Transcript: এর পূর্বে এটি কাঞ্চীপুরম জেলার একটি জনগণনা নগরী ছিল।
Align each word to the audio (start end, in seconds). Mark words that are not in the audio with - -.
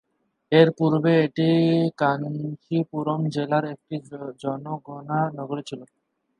এর 0.51 0.67
পূর্বে 0.77 1.11
এটি 1.25 1.47
কাঞ্চীপুরম 1.97 3.21
জেলার 3.35 3.65
একটি 3.73 3.95
জনগণনা 4.43 5.19
নগরী 5.37 5.63
ছিল। 5.69 5.81